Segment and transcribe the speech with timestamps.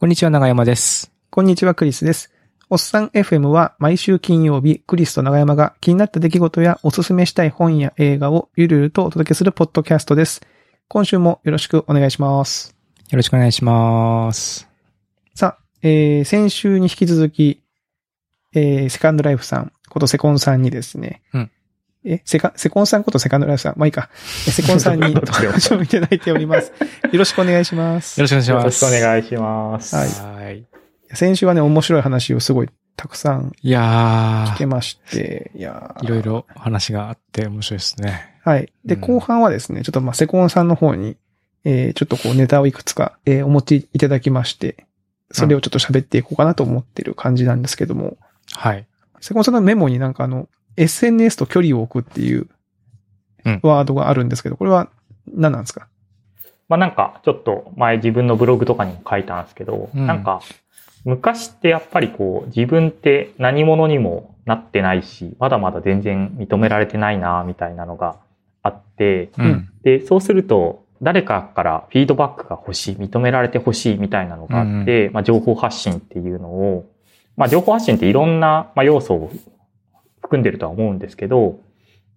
[0.00, 1.10] こんにちは、長山です。
[1.28, 2.32] こんにちは、クリスです。
[2.70, 10.40] おっさん FM は毎週金曜日、クリスと長山が気になった出来事やおすすめしたい本や映画をゆるゆるとお届けするポッドキャストです。
[10.86, 12.76] 今週もよろしくお願いします。
[13.10, 14.68] よろしくお願いします。
[15.34, 17.64] さあ、えー、先週に引き続き、
[18.54, 21.50] えー、セカンドライフさんことセコンさんにですね、うん
[22.10, 24.08] え、セカ、セコンさんことセカンドライフさん、まあいいか。
[24.46, 26.72] えセコンさんに 登場いただいております。
[27.12, 28.24] よろしくお願いしますよ。
[28.24, 28.84] ろしくお願いしよろします。
[28.84, 29.94] くお願いします。
[29.94, 30.04] は
[30.40, 30.64] いはい。
[31.12, 38.40] 先週はね、面白い話をすごいたくさんいや聞けまして、いやいろいろ話があって面白いですね。
[38.42, 38.72] はい。
[38.84, 41.16] で、うん後半はですね、ちょっとまあ、セコンさんの方に、
[41.64, 44.86] えー、ちょっとこうネタをいくつか、えー、お持ちいただきまして、
[45.30, 48.16] それをちょっと喋っていこうかなと思ってる感じなんですけども、
[48.52, 48.86] はい。
[49.20, 52.48] セコンさんのメモになんかあの、SNS と距離を置くっていう
[53.44, 53.60] うん。
[53.62, 54.88] ワードがあるんですけど、これは
[55.26, 55.88] 何なんですか？
[56.68, 60.06] まあなんか、ちょっと前自分のブログとかにも書いたんですけど、うん。
[60.06, 60.40] なんか、
[61.04, 68.16] 昔ってやっぱりこう、自分って何者にもなってないし、まだまだ全然認められてないな、みたいなのが
[68.62, 69.70] あって、うん。
[69.82, 76.90] で、そうすると、誰かからフィードバックが欲しい、認められて欲しいみたいなのがあって、まあ情報発信っていうのを、
[77.36, 79.30] まあ情報発信っていろんな、まあ、要素を
[80.28, 81.58] 含んでるとは思うんですけど、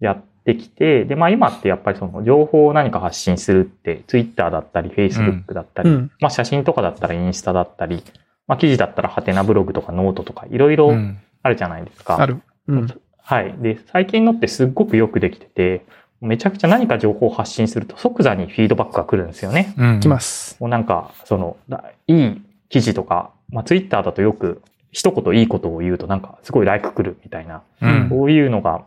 [0.00, 8.04] やってきて、で、まあ今ってやっぱりその情報を何か発信するって、ツイッターだったり、フェイスブックだったり、うんまあ写真とかだったらインスタだったり、
[8.46, 11.18] まあ記事だったらハテナブログとかノートとかいろいろうん。
[11.42, 12.20] あるじゃないですか。
[12.20, 12.40] ある。
[12.68, 12.86] うん。
[13.18, 13.54] はい。
[13.58, 15.84] で、最近のってすっごくよくできてて、
[16.20, 19.74] めちゃくちゃ何か情報を発信すると即座にフィードバックが来るんですよね。
[19.76, 20.00] うん。
[20.00, 20.56] きます。
[20.60, 28.08] もうなんか、その、だいい記事とか、まあツイッターだとよく一言いいことを言うとなんかすごいライク来るみたいな、うん。
[28.10, 28.84] そういうのが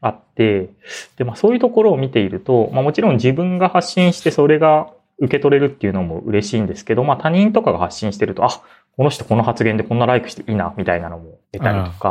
[0.00, 0.70] あって、
[1.16, 8.50] で、まあそういうところを見ていると、まあもちろん自分が発信してそれが受け取れるっていうのも嬉しいんですけど、まあ他人とかが発信してると、あ、
[8.96, 12.10] この人この発言でこんなライクしていいな、みたいなのも出たりとか。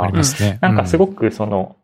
[0.62, 1.76] なんかすごく、くその、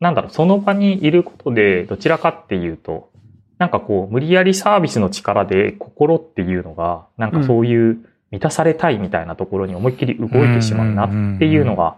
[0.00, 3.10] なんだろう、その場にいることで、どちらかっていうと、
[3.58, 11.96] なんかこう、無理やりサービスの力で心っていうのが、なんかそういう満たされたいみたいなところに思いっきり動いてしまうなっていうのが、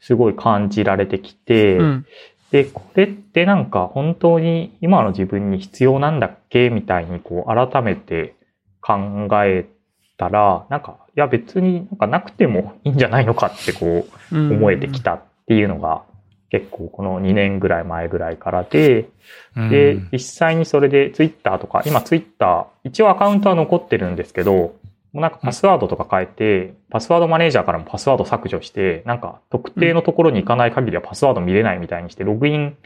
[0.00, 2.06] すごい感じられてきて、うん。
[2.50, 8.34] で、これってなんか本当に今の自分に必要なんだっけみたいにこう改めて
[8.80, 9.66] 考え
[10.16, 16.02] たら、なんか、いや別になんかなくてもいいんじゃないのかってこう、うん思えてきたっていうのが、
[16.50, 19.08] 結構この2年ぐらい前ぐらいからで、
[19.56, 24.74] うんで、実際にそれでツイッターとか、今ツイッター、一応アカウントは残ってるんですけど、
[25.18, 32.76] もうなんかパスワードとか変えて、パスワードマネージャーからもパスワード削除して、なんか特定のところに行かない限りはパスワード見れないみたいにして、ログイン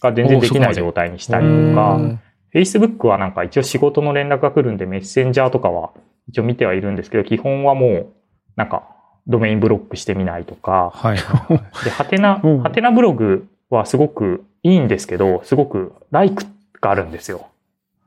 [0.00, 2.20] が全然できない状態にしたりとうかん、
[2.54, 5.90] Facebook はなんか一応仕事の連絡が来るんでメッセンジャーとかは
[6.28, 8.12] 一応見てはいるんですけど、基本はもう
[8.56, 8.88] なんか
[9.26, 11.16] ドメインブロックしてみないとか、はい。
[11.84, 16.46] で、ハテナ、 うんハテナブログはすごくいいんですけど、すごくライク
[16.80, 17.48] があるんですよ。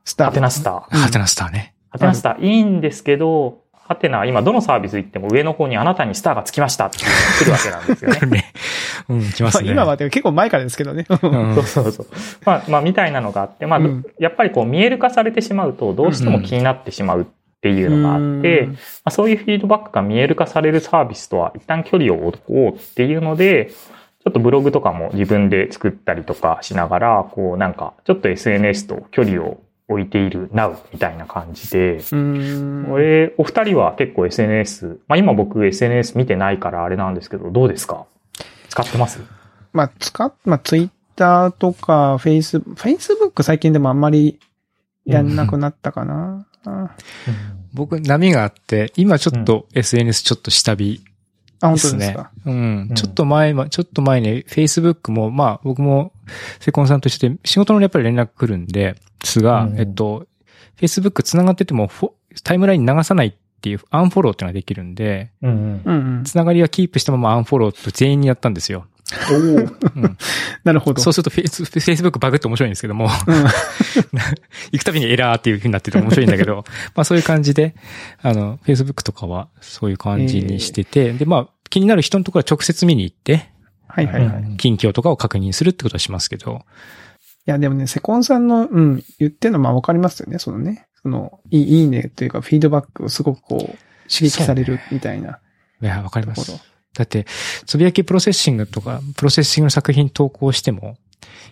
[0.04, 0.30] スタート。
[0.30, 0.96] ハテナスター。
[0.96, 1.74] ハテナスターね。
[1.90, 8.20] ハテナスターいいんですけど、ハテナ、今どのサービス行っても上の方にあなたにスターがつきましたって来るわけなんですよね。
[8.28, 8.44] ね。
[9.08, 9.64] うん、来ますね。
[9.64, 11.06] まあ今はで結構前からですけどね。
[11.08, 12.06] うんそうそうそう。
[12.44, 17.24] まあ、まあ、みたいなのがあって、まあ、うんやっぱりこう見える化されてしまうと、どうしても気になってしまうっ
[17.62, 32.00] ていうのがあって、うんまあ、そういうフィードバックが見える化されるサービスとは一旦距離を置こうっていうので、ちょっとブログとかも自分で作ったりとかしながら、こうなんかちょっと SNS と距離を置いている Now みたいな感じで、
[33.38, 38.04] お二人は結構 SNS、まあ今僕 SNS 見てないからあれなんですけど、どうですか？
[38.68, 39.20] 使ってます？
[39.72, 44.38] まあ、使っ、まあ、ツイッターとか、フェイス、フェイスブック最近でもあんまり
[45.04, 46.46] やんなくなったかな。
[46.64, 46.90] あ、
[47.74, 51.00] 僕、波があって、今ちょっと SNS ちょっと下火
[51.60, 51.98] 本ですね。
[51.98, 52.30] 当ですか？。
[52.46, 52.54] うん。
[52.90, 52.94] うん。
[52.94, 56.12] ちょっと前ま、ちょっと前に Facebook も、まあ僕も
[56.60, 59.78] セコンさんとして仕事のやっぱり連絡来るんで、ですが、うん。
[59.78, 60.26] えっと、
[60.76, 62.10] Facebook 繋がっててもフォ
[62.42, 66.18] タイムラインに流さないっていうアンフォローっていうのができるんで、うんうん。
[66.18, 66.24] うん。
[66.24, 68.86] 繋がりはキープしたままアンフォローと全員にやったんですよ。
[69.32, 69.76] うん。
[70.64, 71.02] なるほど。
[71.02, 73.34] そうするとフェイス Facebook バグって面白いんですけども、うん。
[74.72, 76.64] 行くたびにエラーっていう風になってて面白いんだけど、
[76.94, 77.74] まあそういう感じで、
[78.22, 83.50] あの、Facebook とかはそういう感じにしてて、で、まあ気になる人のところは直接見に行って、
[83.86, 84.52] はいはいはい。
[84.54, 86.64] い近況とかを確認するってことはしますけど、
[87.50, 90.38] や、でもね、セコンさんの、うん、言ってるのまあわかりますよね。
[90.38, 93.60] そのね、その、いいいいねというか、フィードバックをすごくこう、
[94.10, 95.38] 刺激されるみたいな。
[95.80, 96.52] いや、わかります。
[96.94, 97.26] だって、
[97.66, 100.96] つぶやきプロセッシングとか、プロセッシングの作品投稿しても、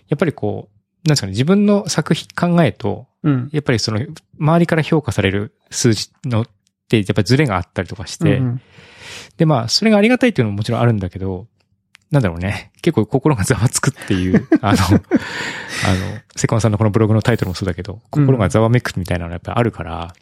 [0.07, 3.49] やっぱりこう、なんですかね、自分の作品考えと、うん。
[3.51, 3.99] やっぱりその、
[4.39, 6.47] 周りから評価される数字のっ
[6.89, 8.61] てやっぱズレがあったりとかして、うん
[9.37, 11.47] で、まあ、それがありがたいっていうのももちろんあるんだけど、
[12.11, 12.71] なんだろうね。
[12.81, 14.99] 結構心がざわつくっていう、 あの、あの、
[16.35, 20.13] セコンさんのこのブログのタイトルもそうだけど、心がざわめくみたいなのがやっぱりあるから、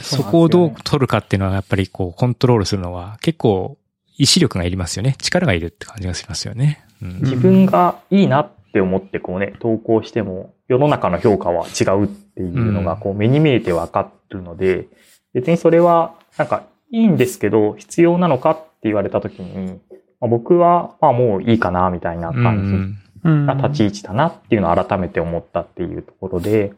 [0.00, 3.78] そこをどう取るかっていうのはやっぱりこう、コントロールするのは結構、
[4.18, 5.14] 意志力がいりますよね。
[5.18, 6.84] 力がいるって感じがしますよね。
[7.02, 7.18] うん。
[7.20, 14.86] 自分がいいなって思ってこうね、投稿しても、世の中の評価は違うっていうのがこう目に見えてわかるので、
[15.34, 19.78] 別にそれはなんかいいんですけど、必要なのかって言われたときに、
[20.20, 23.46] まあ僕はまあもういいかなみたいなうん感じうん。
[23.46, 26.72] な立ち位置だなっていうのを改めて思ったっていうところで、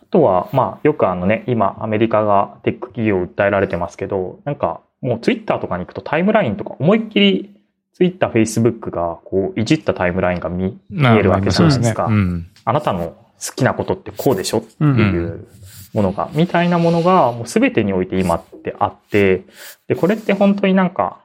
[0.00, 7.54] あとは、まあ、よくあのね、今、アメリカがテック企業を訴えられてますけど、なんか、もうツイッターとかに行くとタイムラインとか思いっきり
[7.94, 12.06] ツイッター、フェイスブックがこう、いじったタイムラインが見見えるわけじゃないですか。
[12.06, 12.46] うん。
[12.64, 14.58] あなたの好きなことってこうでしょ？
[14.58, 15.46] ってうんいう
[15.92, 19.42] ものが、みたいなものがもう全てにおいて今ってあって、
[19.88, 21.18] で、これって本当になんか、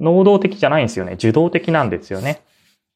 [0.00, 1.12] 能動的じゃないんですよね。
[1.14, 2.42] 受動的なんですよね。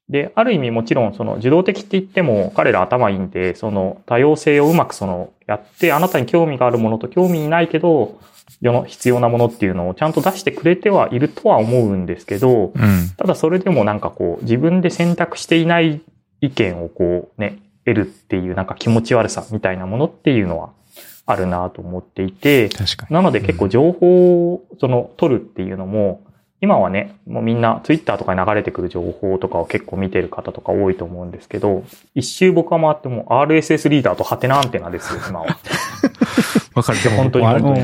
[0.09, 8.19] で、ある意味もちろんその受動的って言っても彼ら頭いいんで、その多様性をうまくそのやって、あなたに興味があるものと興味ないけど、
[8.61, 13.11] 世の必要なものっていうのをちゃんと出してくれてはいるとは思うんですけど、うん。
[13.17, 16.03] ただそれでもなんかこう、自分で選択していない
[16.41, 20.71] 意見をこうね、得るっていうなんか気持ち悪さみたいなものっていうのは
[21.27, 22.69] あるなと思っていて。
[23.11, 26.23] なので結構情報をその取るっていうのも、
[26.61, 31.85] 今はね、もうみんなツイッターとかに流れてくる情報とかを結構見てる方とか多いと思うんですけど、
[32.15, 35.59] 一周僕は回っても RSS リーダーとハテナアンテナですよ、今は。
[36.75, 37.03] わかる。
[37.03, 37.81] でも本当に本当に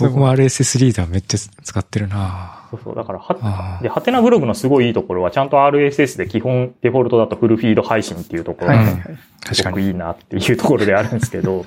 [0.00, 2.94] 僕も RSS リーダーめっちゃ使ってるなそうそう。
[2.94, 9.02] だから、あは、ーで、ハテナブログのすごいいいところは、ちゃんと RSS で基本デフォルトだとフルフィード配信っていうところがはいはいはい。
[9.02, 9.16] 確か
[9.50, 9.54] に。
[9.54, 11.64] すごくいいなっていうところであるんですけど、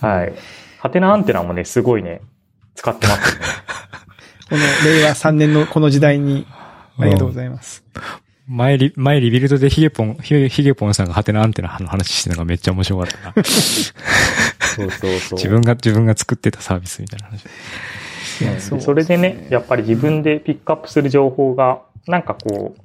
[0.00, 0.32] はい。
[0.78, 2.20] ハテナアンテナもね、すごいね、
[2.74, 3.44] 使ってますね。
[4.54, 6.46] この令和3年のこの時代に、
[6.96, 7.82] ありがとうございます。
[8.46, 13.44] 前リ、前リビルドでヒゲポン、ヒゲヒゲポンさんがハテナアンテナの話してるのがめっちゃ面白かったな。
[13.44, 15.38] そうそうそう。
[15.38, 17.44] 自分が、自分が作ってたサービスみたいな話。
[18.42, 22.80] いやうんそうそれでね、やっぱり自分でピックアップする情報が、なんかこう、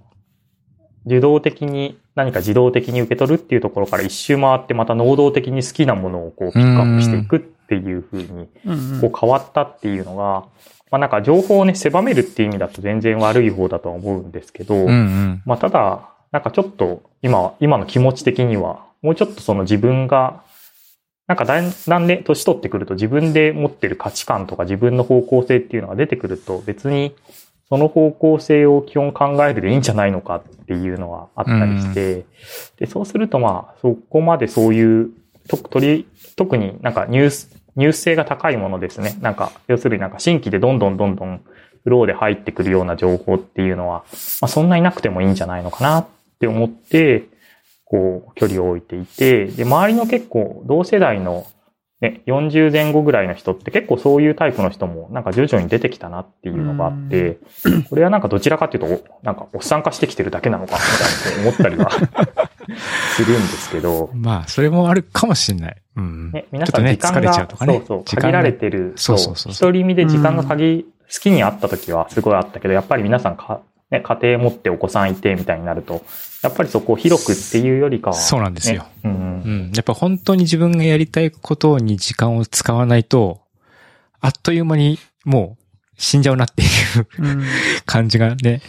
[1.05, 10.45] 受動的に何か自動的に受け取るっていうところから一周回ってまた能動的に好きなものをこうピックアップしていくっていう風にうんうんこう変わったっていうのが、
[10.91, 15.41] まあなんか情報をね狭めるっていう意味だと全然悪い方だとは思うんですけど、うんうん。
[15.45, 20.43] まあただ、なんかちょっと今、今の気持ち的には、もうちょっとその自分が、
[21.27, 27.15] なんかだんだんね、年取ってくると自分で持ってる価値観とか自分の方向性っていうのが出てくると別に
[27.69, 32.25] その方向性を基本考えるでいいんじゃないのかっていうのはあったりして、
[32.77, 35.11] で、そうするとまあそこまでそういう、
[35.47, 39.17] と、取り、特になんかニュース、ニュース性が高いものですね。
[39.21, 41.41] なんか、要するになんか新規でどんどんどんどん
[41.85, 44.03] フローで入ってくるような情報っていうのは、
[44.41, 46.07] まあそんないなくてもいいんじゃないのかなっ
[46.39, 47.29] て思って、
[47.85, 51.47] こう、距離を置いていて、で、周りの結構同世代の
[52.01, 57.39] ね、40前後ぐらいの人って結構そういうタイプの人もなんか徐々に出てきたなっていうのがあって、
[57.89, 61.91] これはなんかどちらかというと、おなんかおっさん化してきてるだけなのかみたいな思ったりは
[63.15, 65.77] するんですけど、まあ、それもあるかもしれない。
[65.97, 66.31] うん。
[66.31, 67.73] ね、皆さん時間疲れちゃうが、とかね。
[67.73, 68.93] そうそう、限られてる。
[68.95, 76.03] そうそうそう一人身で時間が限、好きにあった時はすごいあったけど、やっぱり皆さんか、ね、家庭持ってお子さんいてみたいになると、
[76.43, 78.83] やっぱりそこを広くっていうよりかは、そうなんですよ。
[78.83, 78.89] ね。
[79.05, 79.71] うんうんうん。
[79.73, 83.41] やっぱ本当に自分がやりたいことに時間を使わないと、
[84.21, 85.63] あっという間にもう
[85.97, 87.43] 死んじゃうなっていううん
[87.85, 88.61] 感じがね、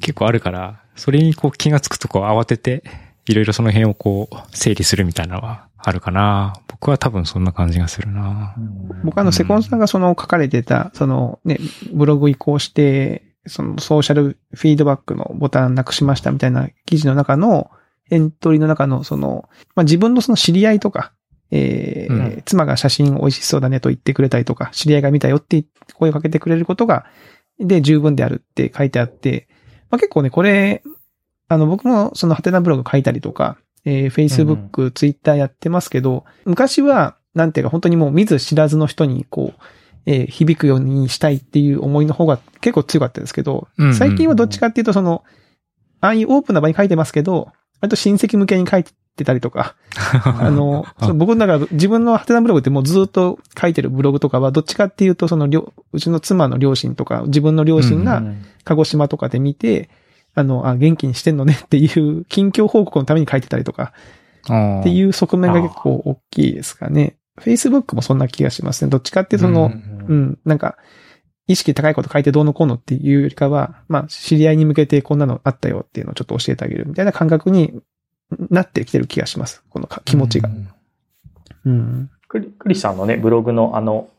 [0.00, 2.82] 結構あるから、それにこう気がつくとこう慌てて、
[3.26, 6.54] いろいろその辺をこう整理するみたいなのはあるかな。
[6.68, 8.54] 僕は多分そんな感じがするな。
[9.04, 11.58] 僕あの、セコンさんがその書かれてた、そのね、
[11.92, 17.70] ブログ移行して、そのソーシャルフィードバックのボタンなくしましたみたいな記事の中の、
[18.10, 21.12] エントリーの中のその、まあ、自分のその知り合いとか、
[21.50, 22.42] えーうん。
[22.44, 25.64] 妻が写真美味しそうだねと言ってくれたりとか、知り合いが見たよって
[25.94, 27.06] 声をかけてくれることが、
[27.58, 29.48] で十分であるって書いてあって、
[29.90, 30.82] まあ、結構ね、これ、
[31.48, 39.62] あの、僕もそのハテナブログ書いたりとか、えー、Facebook、Twitter やってますけど、昔は、なんていうか本当にもう見ず知らずの人にこう、
[40.06, 45.24] えー響くようにしたいっていう思いの方が結構強かったですけど、うんうん最近はどっちかっていうとその、
[46.00, 47.48] ああいうオープンな場に書いてますけど、
[47.80, 49.74] 割と親戚向けに書いてたりとか、
[50.24, 59.88] あの、その僕だから自分のハテナブログってもうずっと書いてるブログとかはどっちかっていうとその両、うちの妻の両親とか自分の両親がうん鹿児島とかで見て、
[60.34, 67.16] あの、あ、元気にしてんのねっていう近況報告のために書いてたりとかっっていう側面が結構大きいですかね。
[67.40, 68.90] Facebook もそんな気がしますね。
[68.90, 70.76] どっちかってその、うんうん、なんか、
[71.48, 77.80] 意識高いこと書いてどうのこうのっていうよりかは、まあ、知り合いに向けてこんなのあったよっていうのをちょっと教えてあげるみたいな感覚に
[78.50, 79.62] なってきてる気がします。
[79.70, 80.52] このか気持ちがう。
[80.52, 80.68] ん
[81.64, 82.10] うん。
[82.28, 84.10] クリクリスさんのね、ブログのあの、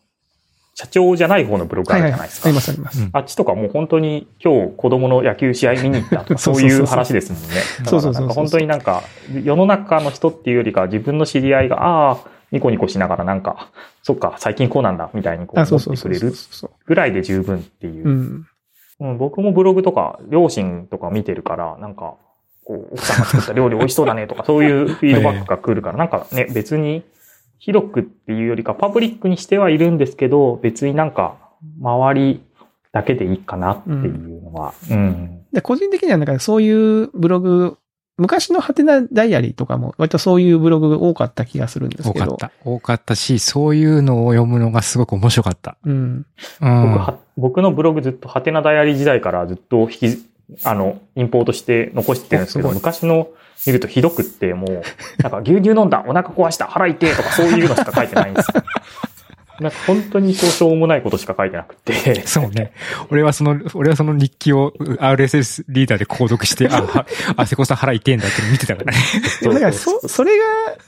[0.74, 2.18] 社長じゃない方のブログあはいはいはい。
[2.18, 2.48] るじゃないですか。
[2.48, 3.02] ありますあります。
[3.04, 7.48] うんあっちとかもう本当に今日子供の野球試合見に行ったとかそそういう話ですもんね。
[7.86, 9.04] そうそうそう本当になんか
[9.44, 12.18] 世の中の人っていうよりか自分の知り合いが、ああ、
[12.52, 13.72] ニコニコしながらなんか、
[14.04, 16.34] そっか、最近こうなんだみたいにこう思ってくれる。
[16.86, 18.12] ぐらいで十分っていうう。
[18.12, 18.48] ん。
[19.02, 22.16] うん僕もブログとか両親とか見てるから、なんか、
[22.66, 27.04] こう、奥さんが作った料理美味しそうだねとか、 そういうフィードバックが来るから、なんかね、別に
[27.60, 31.38] 広くっていうよりか、パブリックにしてはいるんですけど、別になんか、
[31.82, 32.44] 周り
[32.92, 35.46] だけでいいかなっていうのは、うん。
[35.54, 37.78] で、個人的にはなんかそういうブログ、
[38.20, 42.26] 昔のハテナダイアリーとかも割とそういうブログが多かった気がするんですけど。
[42.26, 42.52] 多かった。
[42.64, 45.78] 多かったし、そういうのを読むのがすごく面白かった。
[45.86, 45.94] うん。
[45.94, 46.82] うん。
[46.92, 50.30] 僕は、僕のブログずっとハテナダイアリー時代からずっと引き、
[50.64, 53.30] あの、インポートして残してるんですけど、昔の
[53.66, 54.82] 見るとひどくってもう、
[55.22, 58.64] なんか牛乳飲んだ、お腹壊した、腹痛いとかそういうのしか書いてないんですよ。
[59.60, 62.26] なんか本当にこうしょうもないことしか書いてなくて。
[62.26, 62.72] そうね。
[63.10, 68.98] 俺はその、俺はその日記を RSS リーダーで購読して、あ、は あ、瀬古さん腹痛いんだって見てたからね。
[69.42, 70.32] でもだからそ、それ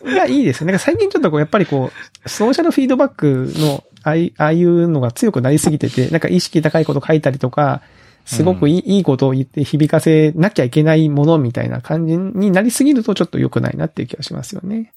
[0.04, 0.74] が、がいいですよね。
[0.74, 1.92] なんか最近ちょっとこう、やっぱりこ
[2.25, 7.82] う、ソーシャルフィードバックの、ああいああいうのが強くなりすぎてて、なんか意識高いこと書いたりとか、
[8.25, 14.94] すごくいい,、いいことを言って響かせなきゃいけないものみたいな感じになりすぎるとちょっと良くないなっていう気がしますよね。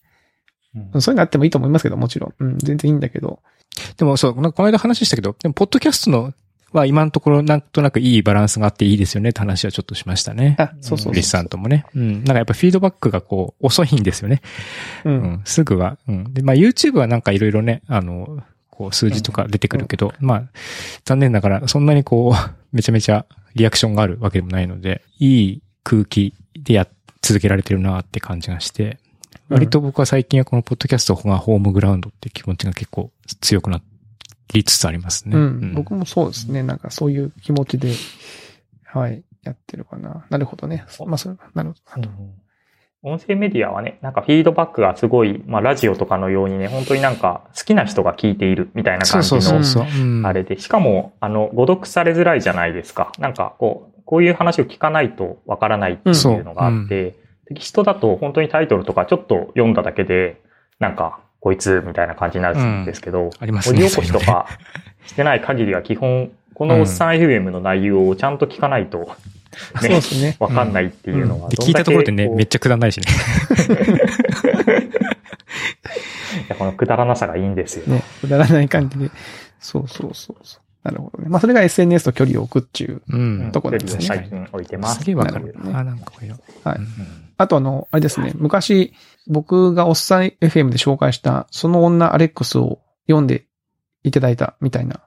[0.76, 2.34] うんそういうのあってもいいと思いますけど、もちろん。
[2.38, 3.40] うん、全然いいんだけど。
[3.96, 6.32] でもそう、この間話したけど、でも、ポッドキャストの
[6.72, 10.56] は今のところなんとなくいいバランスがあっていいですよねって話はちょっとしましたね。
[10.58, 11.14] あ、そうそうそう。
[11.14, 11.86] リスさんともね。
[11.94, 12.12] うん。
[12.12, 14.42] なんかやっぱフィードバックがこう、遅いんですよね。
[15.04, 15.10] う。
[15.10, 15.42] うんん。
[15.44, 15.98] すぐは。
[16.08, 16.34] うん。
[16.34, 20.42] で、まあ YouTube はなんかいろいろね、あの、こう数字とか出てくるけど、まあ、
[21.04, 26.88] 残念ながらそんなにこう、 めちゃめちゃリアクションがあるわけでもないので、いい空気でや、
[27.22, 28.98] 続けられてるなって感じがして、
[29.48, 33.10] 割と僕は最近はこのポッドキャストがホームグラウンドって気持ちが結構
[33.40, 33.80] 強くな
[34.52, 35.36] りつつありますね。
[35.36, 35.74] うん。
[35.74, 36.62] 僕もそうですね。
[36.62, 37.92] なんかそういう気持ちで、
[38.84, 40.24] はい、やってるかな。
[40.30, 40.84] なるほどね。
[41.06, 42.08] まあ、それなるほど。
[43.06, 53.12] 音声メディアはね、なんかフィードバックがすごい、まあラジオとかのようにね、本当になんか好きな人が聞いているみたいな感じのあれで、しかも、あの、誤読されづらいじゃないですか。
[53.18, 57.14] なんか、こう、こういう話を聞かないとわからないっていうのがあって、
[57.46, 60.40] テキストだと本当にタイトルとかちょっと読んだだけで、
[60.78, 63.80] なんか、こいつみたいな感じになるんですけど、ありますね。
[63.80, 64.46] 文字起こしとか
[65.06, 69.14] してない限りは基本、このおっさん FM の内容をちゃんと聞かないと、
[69.54, 70.36] そうねで、すね。
[70.40, 73.06] わかんないっていうのは、で、聞いたところでね、めっちちゃくだらないしね。
[76.50, 77.86] ゃ、このくだらなさがいいんですよ。
[77.86, 79.10] ね、くだらない感じで。
[79.60, 80.60] そうそうそうそう。
[80.82, 81.28] なるほどね。
[81.28, 83.02] まあ、それが SNS と距離を置くっていう。
[83.08, 83.50] うん。
[83.52, 85.00] とこなんですね最近置いてます。
[85.00, 86.38] すげえわかるあ、なんかこういうの。
[86.64, 88.32] はいうんあとあの、あれですね。
[88.36, 88.92] 昔、
[89.26, 93.46] 僕がおっさん FM で紹介した、その女アレックスを読んで
[94.02, 95.03] いただいたみたいな。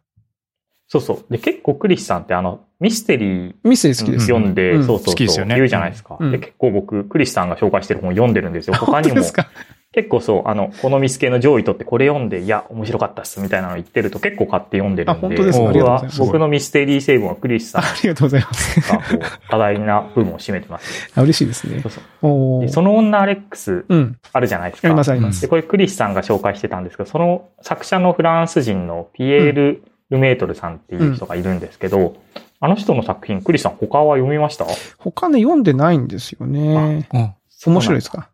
[0.87, 1.25] そうそう。
[1.29, 4.27] で、結構クリスさんってあの、ミステリーミステリー好きです。
[4.27, 5.13] 読んで、うんそうそうそう。
[5.13, 6.17] 好きですよね言うじゃないですか。
[6.19, 8.75] うんで、結構僕、クリスさんが紹介してる本読んでるんですよ。
[8.75, 9.47] 他にも本当で、すか？
[9.93, 15.25] 結構そう、あの、このミス系の上位とってこれ読んで、いや、面白かったっす、みたいなの言ってると結構買って読んでるんで。
[15.25, 18.81] あ本当です僕は僕のミステリー成分はクリスさんありがとうございます。
[18.81, 21.11] が、こう、多大な部分を占めてます。
[21.15, 21.91] あ嬉しいですねそう。
[22.21, 22.69] そう。
[22.69, 24.17] その女アレックス、うん。
[24.33, 24.87] あるじゃないですか。
[24.87, 25.41] ありますあります。
[25.41, 32.15] で、これクリスさんが紹介してたんですけど、その作者のフランス人のピエール・ルメートルさんっていう人がいるんですけど、
[32.59, 34.65] あの人の作品、クリスさん他は読みました？
[34.97, 37.07] 他ね、読んでないんですよね。
[37.13, 37.33] うん。
[37.65, 38.29] 面白いですか？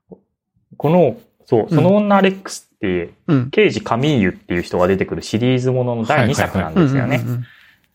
[0.78, 3.50] この、そう、その女アレックスって、うん。
[3.50, 7.18] 刑事カミーユっていう人が出てくるシリーズものの第2作なんですよね。
[7.18, 7.46] うんうんうん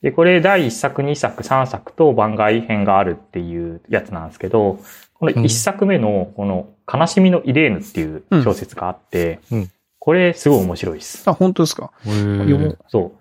[0.00, 4.78] で、これ第1作、2作、3作と番外編があるっていうやつなんですけど、
[5.14, 11.28] この1作目のこの悲しみのイレーヌっていう小説があって、うんこれすごい面白いです。
[11.28, 11.90] あ、本当ですか？
[12.04, 12.78] 読もう。
[12.86, 13.12] そう。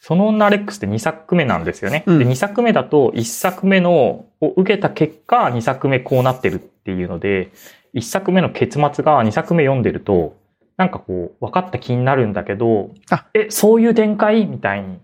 [0.00, 2.04] その女アレックスって2作目なんですよね。
[2.06, 2.18] うん。
[2.18, 3.92] で、2作目だと1作目の
[4.40, 7.52] を受けた結果、2作目こうなってるっていうので、
[7.94, 10.36] 1作目の結末が2作目読んでると、
[10.78, 13.26] なんかこう、分かった気になるんだけど、あ。
[13.34, 14.46] え、そういう展開？
[14.46, 14.98] みたいに。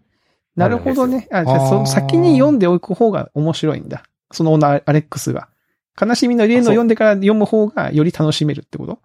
[0.57, 1.29] なるほどね。
[1.31, 4.03] あ、じゃあ、その先に読んでおく方が面白いんだ。
[4.33, 5.49] その女アレックスが。
[6.01, 8.99] 悲しみの家の読んでから読む方がより楽しめるってこと？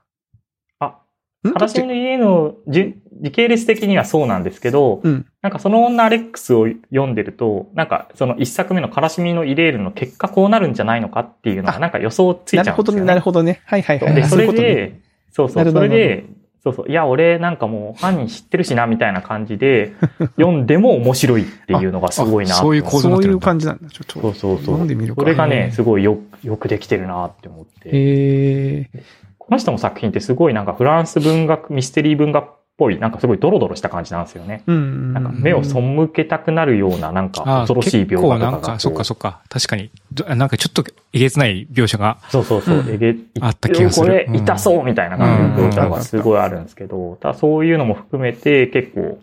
[0.79, 0.99] あ、
[1.43, 1.49] ん？
[1.59, 5.25] 悲しみの家のじ時系列的にはそうなんですけど、うん。
[5.41, 13.05] なんかその女アレックスを読んでると、なんかその一作目の悲しみのイレールの結果こうなるんじゃないのかっていうのがあなんか予想ついちゃうんですよ、ね。
[13.05, 13.61] なるほどね、なるほどね。
[13.65, 14.15] はいはいはい。
[14.15, 14.99] で、それで、
[15.31, 16.25] そうそう、それで、
[16.63, 16.91] そうそう。
[16.91, 19.93] いや、俺なんかもう犯人知ってるしな、みたいな感じで、
[20.37, 23.89] 読んでも面白いっていうのがすごいなあそういう構造そういう感じなんだ。
[23.89, 24.19] ちょっと。
[24.19, 24.65] そうそうそう。
[24.65, 25.21] 読んでみるか。
[25.21, 27.89] それがね、すごいよ、よくできてるなって思って。
[27.89, 29.03] へえ。
[29.39, 32.49] この人の作品ってすごいなんかフランス文学、ミステリー文学っ
[32.81, 34.63] ぽい、なんかすごいドロドロした感じなんですよね。
[34.65, 35.13] うん。
[35.13, 35.75] なんか目を背
[36.07, 39.41] けたくなるような、なんかあ恐ろしい描画とかがなんか、そっかそっか。
[39.49, 39.91] 確かに。
[40.11, 40.83] どなんかちょっと
[41.13, 42.17] えげつない描写が。
[42.29, 42.79] そうそうそう。
[42.79, 49.19] うんえげあった気がするこれうん痛そうみたいな感じの描写がすごいあるんですけど、ただそういうのも含めて結構、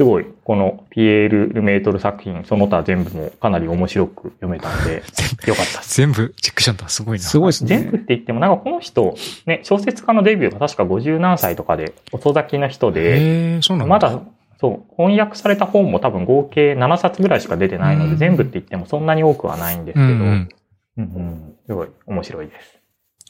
[0.00, 4.94] すごい、このピエール・ルメートル作品、その他全部もかなり面白く読めたんで、
[5.46, 5.96] よかったです。
[5.98, 6.88] 全部チェックしたんだ。
[6.88, 7.22] すごいな。
[7.22, 7.98] すごいです全部っね。
[7.98, 9.14] て言っても、なんかこの人、
[9.44, 13.90] ね、小説家のデビューが確か50何歳とかで、遅咲きの人で、そうなんだ。
[13.90, 14.22] まだ、
[14.58, 20.50] そう、翻訳された本も多分合計7冊ぐらいしか出てないので、うん全部って言ってもそんなに多くはないんですけど、うん
[20.96, 21.54] うん。
[21.66, 22.80] すごい面白いです。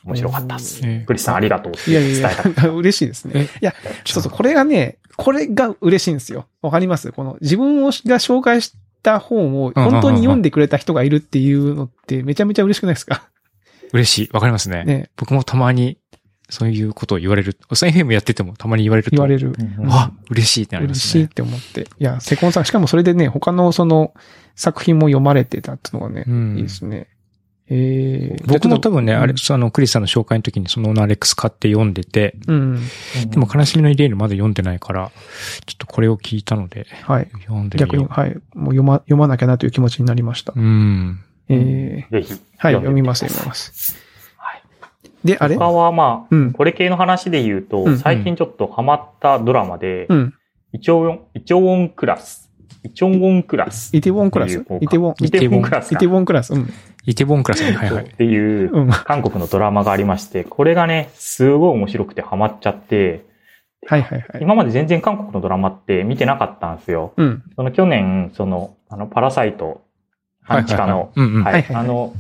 [0.05, 0.81] 面白かったです。
[0.85, 3.49] えークリスさんありがとうって伝えやた 嬉しいですね。
[3.61, 3.75] いや、
[4.05, 6.47] そうそう、これがね、これが嬉しいんですよ。
[6.62, 7.12] わかります？
[7.12, 13.29] この自分をが紹介した本を本当に読んでくれた人がいるっていうのってめちゃめちゃ嬉しくないですか？
[13.93, 14.31] 嬉しい。
[14.33, 14.85] わかりますね。
[14.85, 15.99] ね、僕もたまに、
[16.49, 17.59] そういうことを言われる。
[17.69, 19.17] おさん FM やっててもたまに言われると。
[19.17, 19.53] 言われる。
[19.79, 21.35] うんわ、嬉しいってなりま嬉しいっすね。
[21.35, 21.83] て思って。
[21.83, 24.15] いや、セコンさん、しかもそれでね、他のその
[24.55, 27.09] 作品も読まれてたっていうのがね、うんいいですね。
[27.73, 32.81] えー、僕も多分ね、うんあれ、そのクリスさんの紹介の時にそのナレックス買って読んでて、うん。
[33.29, 35.12] でも悲しみのイレーヌまだ読んでないから、
[35.67, 37.29] ちょっとこれを聞いたので、はい。
[37.43, 38.05] 読んでみ逆に。
[38.07, 38.35] はい。
[38.55, 40.53] もう読ま、読まなきゃなという気持ちになりました。
[40.57, 41.21] うん。
[41.49, 42.41] えー、ぜひ。
[42.59, 43.97] はい、読みます、読みます。
[44.37, 44.62] はい。
[45.25, 45.55] で、あれ？
[45.55, 46.53] 他はまあ、うん。
[46.53, 50.35] これ系の話で言うと、うん最近ちょっとハマったドラマで、うん。
[50.73, 52.50] イチョウヨン、イチョウオンクラス。
[52.83, 53.95] イチョウオンクラス。
[53.95, 54.53] イテウォンクラス？
[54.53, 54.57] イ
[54.89, 55.97] テウォン、イテウォンクラスか。
[55.97, 56.55] イテウォンクラス。
[56.55, 56.73] うん。
[57.04, 57.73] イテボンクラスね。
[57.73, 58.04] はいはい。
[58.04, 58.90] っていう、うん。
[58.90, 63.25] 韓国のドラマがありまして、これがね、すごい面白くてハマっちゃって、
[63.87, 64.42] はいはいはい。
[64.42, 67.14] 今まで全然韓国のドラマって見てなかったんですよ。
[67.16, 67.42] うん。
[67.57, 69.83] その去年、その、あの、パラサイト、
[70.42, 72.12] 半地下の、はいあの、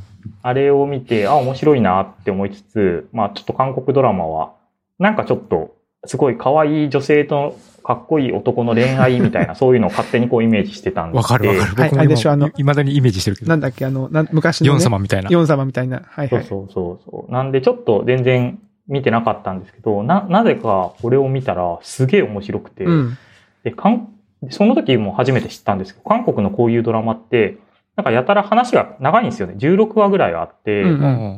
[0.42, 4.52] あれを見て、あ、面白いなって思いつつ、まあちょっと韓国ドラマは、
[4.98, 5.74] なんかちょっと、
[6.06, 11.16] すごい可愛い女性とかっこいい男の恋愛みたいな、 そういうのを勝手にこうイメージしてたんで。
[11.16, 11.82] わかるわかる。
[11.82, 13.48] はい僕もあれでしょあの今、未だにイメージしてるけど。
[13.48, 14.68] なんだっけ、あの、な昔の、ね。
[14.72, 15.30] ヨン様みたいな。
[15.30, 16.02] ヨン様みたいな。
[16.06, 16.44] はいはい。
[16.44, 17.32] そうそうそうそう。
[17.32, 18.58] なんでちょっと全然
[18.88, 23.18] 見てなかったんですけど、な、なぜかこれを見たらすげえ面白くて、うん。
[23.64, 24.08] で、かん、
[24.48, 27.58] その時も初めて知ったんですけど、韓国のこういうドラマって、
[27.96, 29.54] なんかやたら話が長いんですよね。
[29.58, 30.92] 16話ぐらいあって、うんう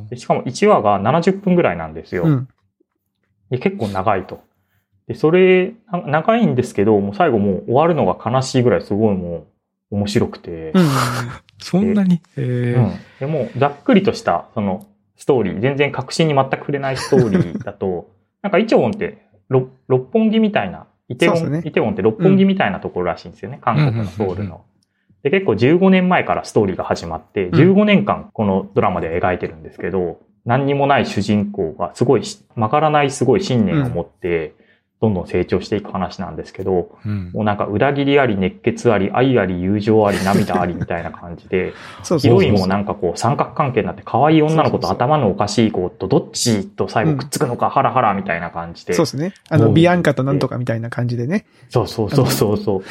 [0.04, 2.24] んでしかも1話が70分ぐらいなんですよ。
[2.24, 2.48] うん。
[3.50, 4.42] で結構長いと。
[5.12, 9.46] で、それ、な長いんですけど、もう最後もう終わるのが悲しいぐらいすごいも
[9.90, 10.82] う面白くて、うん。
[11.60, 12.20] そんなに？
[12.36, 12.92] えうん。
[13.20, 18.08] でもざっくりとした、その、ストーリー、全然確信に全く触れないストーリー だと、
[18.42, 21.62] なんかイチョウォンって、ろ六本木みたいな、イテウォン、ね。
[21.64, 24.44] イテウォンって六本木みたいなところらしいんですよね、韓国のソウルうんうんうん。
[24.44, 24.60] うんの。
[25.22, 34.54] で、結構15年前からストーリーが始まって、15年間このドラマで描いてるんですけど、何にもない主人公がすごいし曲がらないすごい信念を持って、
[35.02, 41.72] どんどん成長していく話なんですけど、うんもうなんか裏切りあり、熱血あり、愛あり、友情あり、涙ありみたいな感じで。
[42.20, 48.92] ヒロインもなんかこう三角関係になって可愛い女の子と頭のおかしい子とどっちと最後くっつくのかハラハラみたいな感じで。
[48.92, 49.34] そうですね。
[49.50, 51.46] あの、うんビアンカとなんとかみたいな感じでね。
[51.68, 52.84] そうそうそうそうそう。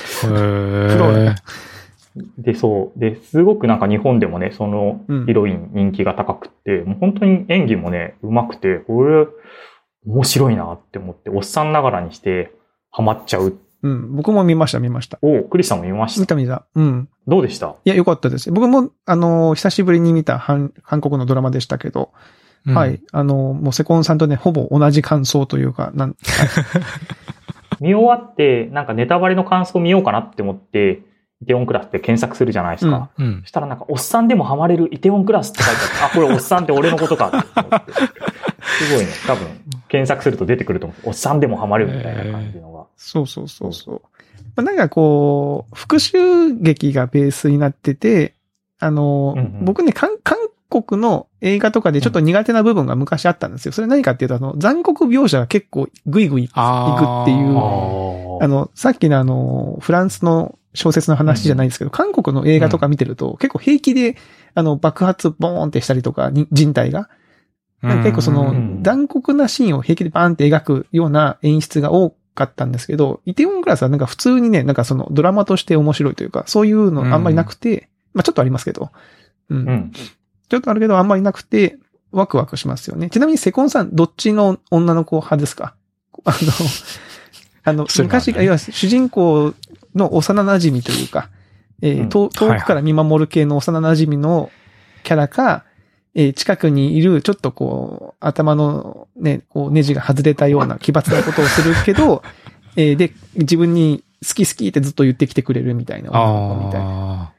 [2.38, 3.00] で、そう。
[3.00, 9.28] で、すごくなんか日本でもね、そのうんヒロイン人気が高くって、もう本当に演技もね、上手くて、これ、
[10.06, 12.52] 面白いなって思って、おっさんながらにして、
[12.92, 13.58] ハマっちゃう。
[13.84, 14.16] うん。
[14.16, 15.18] 僕も見ました、見ました。
[15.22, 16.22] おクリスさんも見ました？
[16.22, 16.66] 見た見た。
[16.76, 17.10] うん。
[17.28, 17.76] どうでした？
[17.86, 18.52] いや、よかったです。
[18.52, 22.12] 僕も、あの、久しぶりに見た韓韓国のドラマでしたけど、
[22.66, 23.02] うんはい。
[23.12, 26.16] あの、もうセコンさんとね、ほぼ同じ感想というか、なん、
[27.82, 31.02] 見終わって、なんかネタバレの感想見ようかなって思って、
[31.42, 33.10] イテオンクラスって検索するじゃないですか。
[33.18, 33.48] うんそ。
[33.48, 37.92] したらなんか、おっさんでもハマれるイテウォンクラスって書いてあって、あ、これおっさんって俺のことかって思って。
[38.62, 39.12] すごいね。
[39.26, 39.48] 多分、
[39.92, 41.10] 検索すると出てくると思う。
[41.10, 42.86] おっさんでもハマれるみたいな感じのが。
[42.96, 44.02] そうそうそうそう。
[44.56, 48.34] まあ、なんかこう、復讐劇がベースになってて、
[48.80, 50.38] あの、うんうん僕ね、韓韓
[50.70, 53.74] 国の映画とかでちょっと苦手な部分が昔あったんですよ。
[53.74, 64.16] それ何かっていうと、あの、残酷描写が結構グイグイあー行くっていうああの、さっきのあの、フランスの小説の話じゃないですけど、韓国の映画とか見てると、結構平気で、
[64.56, 67.10] あの、爆発ボーンってしたりとか、に人体が。
[67.82, 78.92] なんか結構そのうん、残酷なシーンを平気でバーンって描くような演出が多かったんですけど、イテウォンクラスはなんか普通にね、なんかそのドラマとして面白いというか、そういうのあんまりなくて、まあちょっとありますけど、
[79.50, 79.58] うん。
[79.58, 79.92] うん。
[79.92, 81.78] ちょっとあるけどあんまりなくて、
[82.12, 83.10] ワクワクしますよね。
[83.10, 85.76] ちなみにセコンさん、どっちの女の子派ですか？
[86.26, 86.38] あの、
[87.64, 89.54] あの、昔、いや主人公
[89.96, 91.30] の幼馴染というか、
[91.82, 94.52] えーうん遠遠くから見守る系の幼馴染の
[95.04, 95.64] キャラか、
[96.16, 102.24] えー近くにいる、ちょっとこう、頭のね、こう、ネジが外れたような 奇抜なことをするけど、
[102.76, 106.88] えーで、自分に好き好きってずっと言ってきてくれるみたいな女の子みたいな。
[107.24, 107.32] あ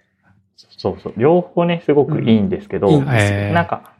[0.58, 1.14] そうそう。
[1.16, 3.91] 両方ね、すごくいいんですけど、うんなんか、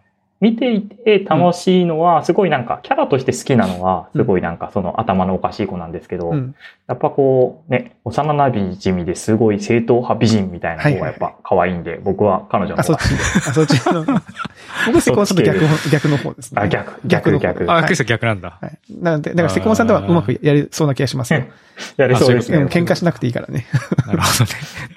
[0.43, 6.57] 見ていて楽しいのは、すごいなんか、キャラとして好きなのは、すごいなんか、その頭のおかしい子なんですけど、うん。
[6.89, 13.49] やっぱこう、ね、幼馴染ですごい正統派美人みたいな方がやっぱ可愛いんで、僕は彼女のあ、そ方がっち。
[13.51, 14.05] あ、そっちの。
[14.87, 16.61] 僕、セコンさんと逆の、逆の方ですね。
[16.61, 17.83] あ逆逆の方逆あ。
[17.85, 18.59] クリス逆なんだ。
[18.61, 18.79] はい。
[19.01, 21.45] なので、だからセコンさんとはうまくやれそうな気がしますよ。
[21.97, 22.59] やれそうですね。
[22.59, 23.65] でも喧嘩しなくていいからね。
[24.09, 24.51] なるほどね。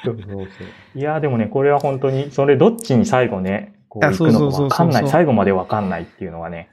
[0.04, 0.48] そうそうそう
[0.96, 6.70] いや、でもね、これは本当に、それどっちに最後ね、こうあ行くのそうそうそうそうかわかんない、最後までわかんないっていうのがね。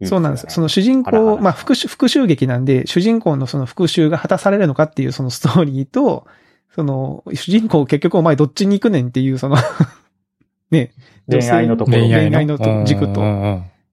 [0.00, 0.50] いいそうなんですよ。
[0.50, 6.26] そのの、主人公、まあ復讐、復讐劇なんで、主人公のその復讐が果たされるのかっていうそのストーリーと、
[6.74, 9.56] その、主人公結局お前どっちに行くねんっていうその
[10.70, 10.92] ね、
[11.26, 11.96] 恋愛のところ。
[11.98, 13.22] 恋愛のと軸と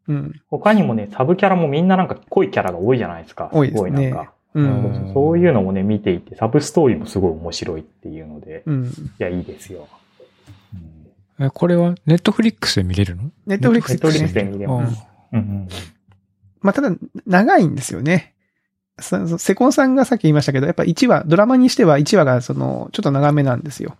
[0.07, 3.49] うん他にもね、サブキャラもみんななんか濃いキャラが多いじゃないですか。
[3.53, 4.33] 多いですねごいなんか。
[4.55, 8.85] ううんん、そういうのもね、見ていて、サブストーリーもすごい面白いっていうので、うん。
[8.85, 9.87] いや、いいですよ。
[11.39, 13.31] えこれはネットフリックスで見れるの？
[13.45, 14.33] ネットフリックス。
[14.33, 15.03] で見れうんます。
[15.31, 15.67] うんうん
[16.61, 16.91] まあ、ただ、
[17.27, 18.33] 長いんですよね。
[19.37, 23.97] セコンさんがさっき言いましたけど、やっぱ1話、ドラマにしては1話がその、ちょっと長めなんですよ。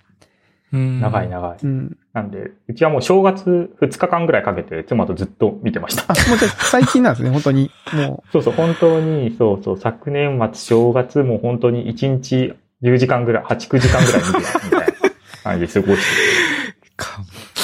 [0.72, 1.58] うん長い長い。
[1.62, 1.98] うん。
[2.13, 6.04] なんで、うちはもう正月2日間ぐらいかけて妻とずっと見てました。
[6.08, 7.69] あ、もうじゃあ最近なんですね、 本当に。
[7.93, 14.86] もそうそう、本当に、そうそう、昨年末正月も本当に1日10時間ぐらい、8、9時間ぐらい見てたみたいな
[15.43, 16.42] 感じで過ごして。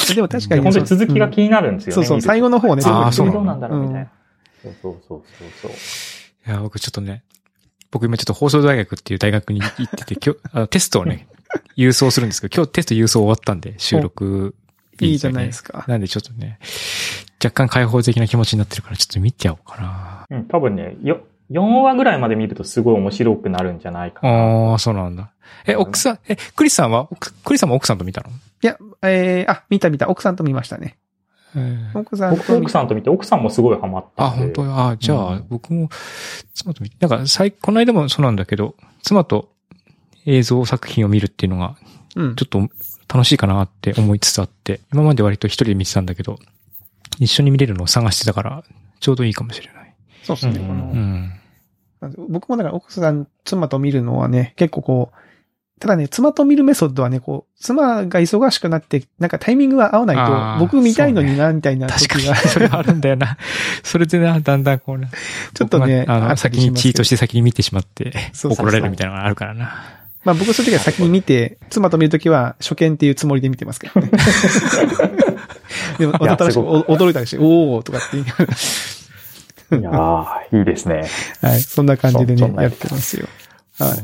[0.16, 0.56] でも確かて。
[0.56, 0.62] に。
[0.62, 1.94] 本当に続きが気になるんですよね。
[1.96, 4.10] そうそう、最後の方ね、あーそうなの次どうなんだろうみたいな。
[4.62, 5.24] そうそうそう
[5.62, 5.72] そう。
[5.72, 7.24] いや、僕ちょっとね、
[7.92, 11.28] 僕今ちょっと放送大学っていう大学に行ってて、今日、 あのテストをね、
[11.78, 14.56] 郵送するんですけど、今日テスト郵送終わったんで、収録
[15.00, 15.86] いいじゃないでですか。
[15.88, 16.60] なんでちょっとね、
[17.44, 20.26] 若干開放的な気持ちになってるから、ちょっと見てやおうかな。
[20.30, 24.34] うん、多分ね、よ、4話ぐらいまで見るとすごい面白くなるんじゃないかな。
[24.34, 25.32] ああ、そうなんだ。
[25.66, 28.30] え、奥さん、え、クリスさんは、奥クリスさんも奥さんと見たの？
[28.30, 28.32] い
[28.62, 30.10] や、えー、あ、見た見た。
[30.10, 30.98] 奥さんと見ましたね。
[31.56, 34.30] えー奥さん僕と見奥さんと見て、奥さんもすごいハマったあ。
[34.30, 34.64] 本当？
[34.64, 35.90] あ、じゃあ、うん僕も、
[36.54, 39.50] 妻と見なんか、最、この間もそうなんだけど、妻と
[40.26, 41.76] 映像作品を見るっていうのが、
[42.16, 42.46] うんちょ。
[42.46, 42.70] っと
[43.12, 46.38] 楽しいかなって思いつつあって、今まで割と一人で見てたんだけど、
[47.18, 48.64] 一緒に見れるのを探してたから、
[49.00, 49.79] ちょうどいいかもしれない。
[50.24, 50.60] そうですね。
[50.60, 51.34] うんこのうん。
[52.30, 55.20] 僕もだから奥さん、妻と見るのはね、結構こう、
[55.80, 63.38] ただね、妻と見るメソッドはね、こう、妻が忙しくなって、なんかタイミングが合わないと、僕見たいのにな、みたいな時が、確かに、それはあるんだよな。
[63.84, 65.08] それでな、だんだんこうな、
[65.54, 68.12] ちょっとねあの、先にチートして先に見てしまって、
[68.44, 70.00] 怒られるみたいなのがあるからな。
[70.26, 74.12] まあ僕そういう時は先に見て、妻と見るときは初見っていうつもりで見てますけどね。
[75.98, 78.46] でも、いやわざとらしくすごお驚いたりして、おーとかって言いなが
[79.72, 80.26] いやー、
[80.60, 81.04] いいですね。
[81.42, 83.28] ら、はい、そんな感じでねやってますよ。
[83.80, 83.96] は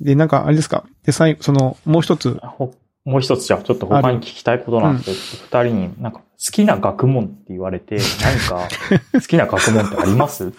[0.00, 0.04] い。
[0.04, 0.84] で、なんかあれですか？
[1.04, 8.68] で、最後、その、もう一つ、ほもう一つじゃあちょっと他に聞きたいことなんですけど、二人になんか好きな学問って言われて、何か
[9.14, 10.50] 好きな学問ってあります？
[10.50, 10.56] 好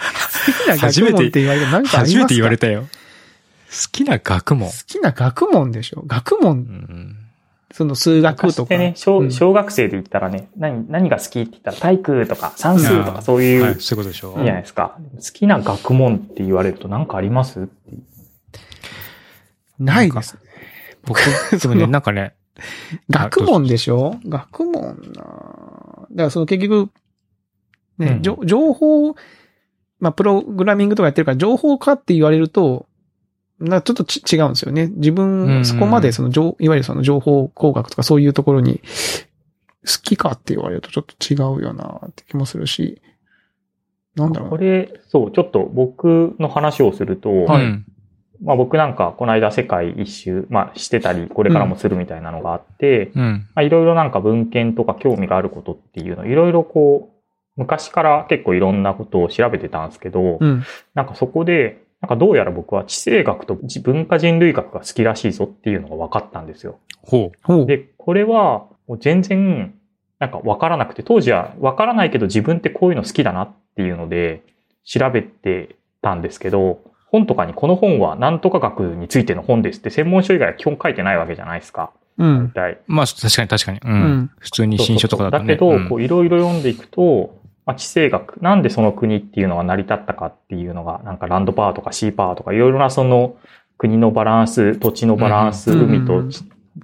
[0.63, 2.15] きな学問って言われて、なんかありますか？
[2.15, 2.81] 初めて言われたよ。
[2.83, 2.87] 好
[3.91, 4.73] きな学問好。
[4.87, 6.03] きな学問でしょ？
[6.07, 7.15] 学う問、ん。
[7.77, 8.47] その数学とか。
[8.47, 9.31] 昔ってね、小うん。
[9.31, 14.33] 小学生で言ったらね、何、何が好きって言ったら体育とか算数とかそういう、はいいいそういうことでしょ。
[14.35, 14.97] じゃないですか。
[15.15, 17.69] 好きな学問って言われると何かあります？
[19.77, 20.41] ないですね。
[21.05, 21.19] 僕、
[21.61, 22.33] でもね、なんかね、
[23.11, 24.15] 学問でしょ？
[24.25, 24.73] 学問
[25.13, 25.21] な。
[25.21, 26.89] だからその結局、
[27.99, 28.21] ね、うん。
[28.23, 29.13] じょ情報、
[29.99, 32.86] まあ、プログラミングとかやってるから情報かって言われると、
[33.59, 34.87] なちょっとち違うんですよね。
[34.87, 38.81] 自分、そこまでその情、いわゆるその情報工学とかそういうところに
[39.85, 43.01] 好きかって言われるとちょっと違うよなって気もするし、
[44.15, 47.85] なんだろうこれ、そう、ちょっと僕の話をすると、はいうん
[48.41, 53.47] まあ僕なんかこの間世界一周、まあしてたり、これからもするみたいなのがあって、うん。
[53.55, 57.17] まあいろいろなんか文献とか興味があることっていうのをいろいろこう、
[57.55, 60.63] 昔から結構いろんなことを調べてたんですけど、うん。
[60.93, 66.79] なんかそこで、なんかどうやら僕は地政学と文化人類学が好きらしいぞっていうのが分かったんですよ。
[67.01, 67.65] ほほう。
[67.65, 69.73] で、これはもう全然
[70.19, 74.43] なんか分からなくて、当時は分からないけど自分ってこういうの好きだなっていうので
[74.83, 81.91] 調べてたんですけど、本とかにこの本は何とか学についての本ですって専門書以外は基本書いてないわけじゃないですか。
[82.17, 82.77] 大うん。
[82.87, 83.79] まあ、確かに確かに。
[83.79, 83.81] う。
[83.85, 84.31] うんん。
[84.39, 85.47] 普通に新書とかだとね。
[85.47, 93.35] だけど、うんこういろいろ読んでいくと、まあ、地政学、なんでその国っていうのが成り立ったかっていうのが、なんかランドパワーとかシーパワーとかいろいろなその
[93.77, 96.23] 国のバランス、土地のバランス、うん海と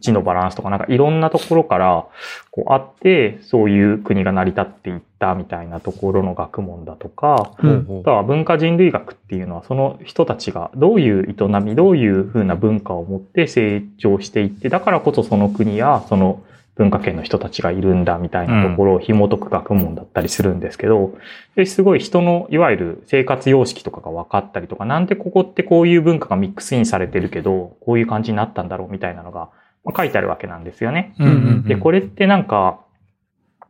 [0.02, 2.06] 地のバランスとかなんかいろんなところから
[2.52, 8.02] こうあって、そういう国が成り立っていったみたいなところの学問だとか、うん。
[8.02, 16.44] あとは文化人類学っていうのはその人たちがどういう営み、どういう風な文化を持って成長していって、だからこそその国やその
[16.76, 21.16] 文化圏の人たちがいるんだみたいなところを紐解く学問だったりするんですけど、
[21.56, 29.50] ですごい人のいわゆる生活様式とかが分かったりとか、なんでここってこういう文化がミックスインされてるけど、こういう感じになったんだろうみたいなのが、
[29.84, 31.14] まあ書いてあるわけなんですよね。
[31.20, 32.80] うんうんうんで、これってなんか、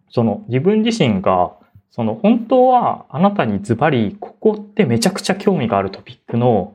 [0.09, 1.51] その自分自身が、
[1.91, 6.73] その本当はあなたにズバリ、ここってめちゃくちゃ興味があるトピックの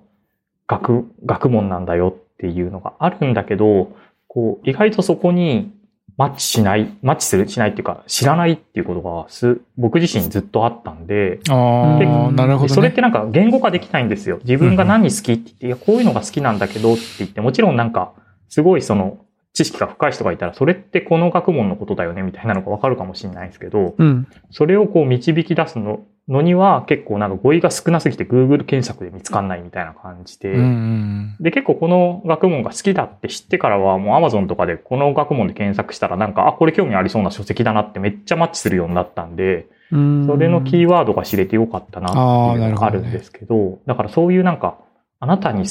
[0.67, 3.97] 学、学問なんだよっていうのがあるんだけど、
[4.29, 5.73] こう、意外とそこに
[6.18, 12.68] マッチしない、マッチする、しないっていうか、知らないっていうことがす、僕自身ずっとあったんで、ああ、うんなるほど、ね。
[12.68, 14.40] でそれってなんか言語化できないんですよ。
[14.42, 18.14] 自分が何好きって言って、いや、こういうのが好きなんだけどって言って、もちろんなんか、
[18.48, 19.18] すごいその、
[19.59, 24.29] 知識が深い人がいたら、それってこの学問のことだよね、みたいなのがわかるかもしれないですけど、うん。
[24.53, 31.37] それをこう導き出すの、のには結構なんか語彙が少なすぎて Google 検索で見つかんないみたいな感じで、うんうん。
[31.40, 40.27] で、結構この学問が好きだって知ってからは、もう Amazon とかでこの学問で検索したらなんか、あ、これ興味ありそうな書籍だなってめっちゃマッチするようになったんで、うん。
[40.29, 44.79] それのキーワードが知れてよかったなっていうのがあるんですけど、だからそういうなんか、
[45.18, 45.66] あなたに好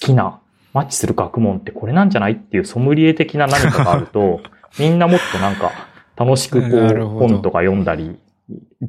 [0.00, 0.40] きな、
[0.72, 4.40] マッチする学問ってこれなんじゃないっていうソムリエ的な何かがあると、
[4.78, 5.72] みんなもっとなんか
[6.16, 8.18] 楽しくこう本とか読んだり、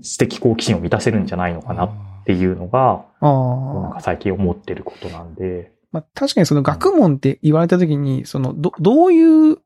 [0.02, 1.92] 知的好奇心を満たせるんじゃないのかなっ
[2.26, 3.92] ていうのが、なん。
[3.94, 9.58] か最近思ってることなんで、まあ、確かにその学問って言われたときに、その、ど、どういう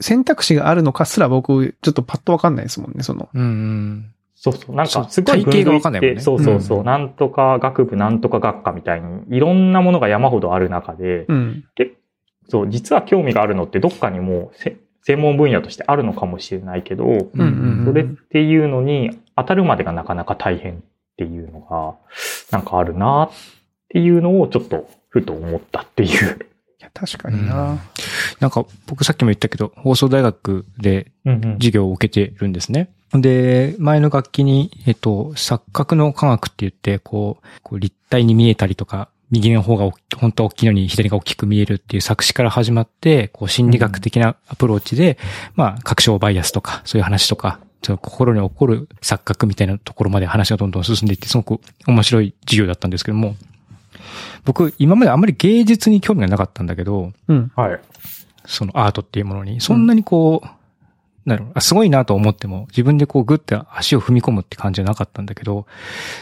[0.00, 3.28] 選択肢があるのかすら僕、ちょっとパッとわかんないですもんね、その。
[3.34, 4.12] うんうん
[4.52, 11.64] そうそう、なんかすごい体系がわかんないもんね分類ってそうそうそう、うんなんとか学部、なんとか学科みたいに、いろんなものが山ほどある中で、うん。
[12.48, 17.12] そう、実は興味があるのってどっかにもうせ専門分野としてあるのかもしれないけど、うん。
[17.12, 20.76] うんうんそれっていうのに当たるまでがなかなか大変っ
[21.16, 21.94] ていうのが、
[22.50, 23.30] なんかあるなっ
[23.88, 26.38] ていうのをちょっとふと思ったっていう。
[26.78, 27.78] いや、確かにな。
[28.40, 32.90] なんか僕さっきも言ったけど、放送大学でうんうん授業を受けてるんですね。
[33.12, 45.18] で、前の楽器に、えっと、錯覚の科学って言って、こう、こう立体に見えたりとか、右の方が大き本当は大きいのに左が大きく見えるっていう作詞から始まって、こう心理学的なアプローチで、
[45.54, 53.36] まあ、確証バイアスとか、そういう話とか、ちょっと心に起こる錯覚みたいなところまで話がどんどん進んでいって、すごく面白い授業だったんですけども、
[54.44, 57.50] 僕、今まであんまり芸術に興味がなかったんだけど、うん。
[57.56, 57.80] はい。
[58.46, 60.48] そのアートっていうものに、そんなにこう、
[61.26, 61.58] なるほど。
[61.58, 65.66] あすごいなと思っても、自分でこうグッて足を踏み込むって感じじゃなかったんだけど、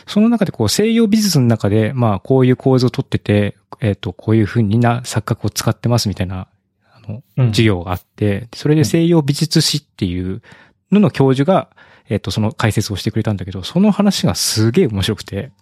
[0.06, 6.48] その中でこう西洋美術の中で、まあこういう構図をとってて、えっ、と、こういう風にな錯覚を使ってますみたいな、
[6.90, 7.48] あの、うん。
[7.48, 10.40] 授業があって、それで西洋美術史っていう
[10.90, 11.68] のの教授が、
[12.08, 15.52] えっ、と、その解説をしてくれたんだけど、その話がすげえ面白くて、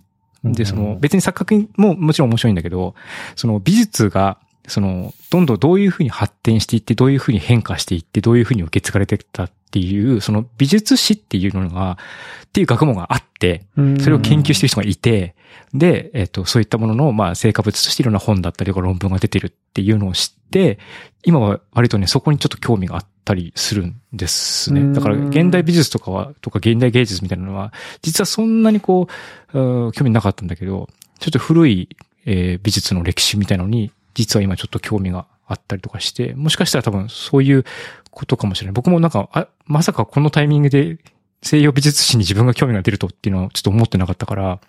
[0.44, 2.94] で、その、別に錯覚ももちろん面白いんだけど、
[3.34, 11.98] その美術が、その、どんどんどういうふうに発展していって、どういうふうに変化していって、どういうふうに受け継がれてきたっていう、その美術史っていうのが、
[12.44, 13.64] っていう学問があって、
[14.00, 15.34] それを研究してる人がいて、
[15.74, 20.78] で、えっ、と、そういったものの、まあ、成果物としていろんな本だったりとか論文が出てるっていうのを知って、
[21.24, 24.92] 今は割とね、そこにちょっと興味があったりするんですね。
[24.92, 27.72] だから、現代美術とかは、とか現代芸術みたいなのは、
[28.02, 29.08] 実はそんなにこ
[29.54, 31.88] う、うん興味なかったんだけど、ちょっと古い、
[32.26, 37.64] えー美術の歴史みたいなのに、実は今ちょっと興味があったりとかして、もしかしたら多分そういう
[38.10, 38.74] ことかもしれない。
[38.74, 40.98] 僕もなんか、あ、まさかこのタイミングで
[41.42, 44.60] 西洋美術史に自分が興味が出るとっていうのはちょっと思ってなかったから、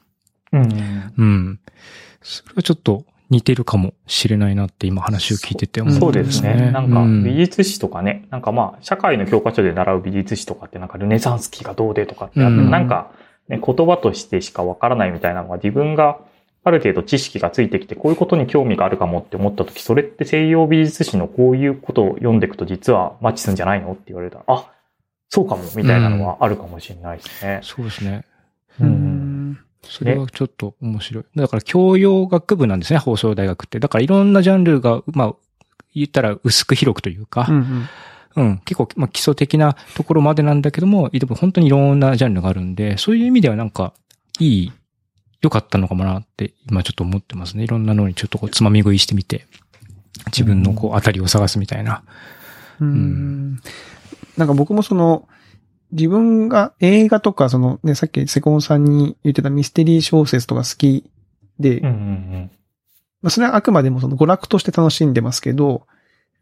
[0.51, 1.13] うん。
[1.17, 1.59] うん。
[2.21, 6.71] それはちょっと似てるかもしれないなって今話を聞いてて思そうですね。
[6.71, 13.11] なんかうん美術史とかね、なんかまあ社会の教科書で習う美術史とかってなんかルネサンス期がどうでとかってあって、うんなんか、
[13.49, 16.19] ね、言葉としてしかわからないみたいなのが自分が
[16.63, 24.71] ある程度知識がついてきてこういうことに興味があるかもって思った時、それって西洋美術史のこういうことを読んでいくと実はマッチするんじゃないのって言われたら、あ、
[25.29, 27.59] そうかもみたいなのはあるかもしれないですね。
[27.63, 28.25] そうですね。
[28.79, 29.59] ううんん。
[29.83, 31.25] それはちょっと面白い。
[31.35, 33.79] だから教養学部なんですね、放送大学って。
[33.79, 35.35] だからいろんなジャンルが、まあ、
[35.93, 37.89] 言ったら薄く広くというか、うんうん。
[38.35, 43.93] うん、結構、まあ、基礎的なところまでなんだけども、でも本当にいろんなジャンルがあるんで、そういう意味ではなんか、
[44.39, 44.71] いい、
[45.43, 47.63] 良かったのかもなって、今ちょっと思ってますね。
[47.63, 49.45] いろんなのにちょっとこう、つまみ食いしてみて、
[50.27, 52.03] 自分のこう、当たりを探すみたいな。
[52.79, 53.59] うん。
[54.37, 55.27] なんか僕もその、
[55.91, 61.09] 自分が映画とか、そのね、さっきセコンさんに言ってたミステリー小説とか好き
[61.59, 62.51] で、うんうん
[63.21, 65.85] まあ、それはあくまでもその娯楽として楽しんでますけど、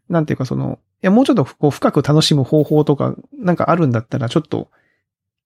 [0.08, 4.68] なんていうかその、いや、もうちょっとこう深く楽しむ方法とか、なんかあるんだったら、ちょっと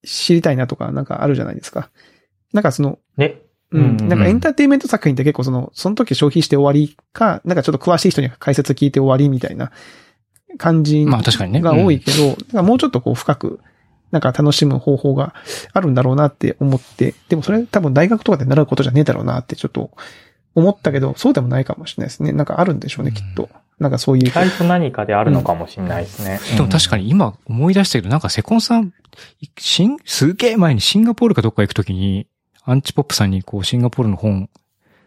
[0.04, 1.90] 知りたいなとか、なんかあるじゃないですか。
[2.52, 3.42] なんかその、ね。
[3.76, 9.72] ううんうんん、なんかエンターテインメント作品って結構その、その時消費して終わりか、なんかちょっと詳しい人に解説聞いて終わりみたいな
[10.58, 11.60] 感じまあ確かにね。
[11.60, 13.60] が多いけど、なんかもうちょっとこう深く、
[14.10, 15.34] なんか楽しむ方法が
[15.72, 19.90] あるんだろうなって思って、でもそれ多分大学とかで習うことじゃねえだろうなってちょっと
[20.54, 22.32] 思ったけど、そうでもないかもしれないですね。
[22.32, 23.48] なんかあるんでしょうね、きっと。
[23.78, 24.30] なんかそういう意。
[24.30, 26.40] 外と何かであるのかもしれないですね。
[26.56, 28.92] でも確かに今思い出したけど、なんかセコンさん、
[29.58, 32.26] シン、すげえ前にシンガポールかどっか行くときに、
[32.66, 34.50] アンチポップさんにこうシンガポールの本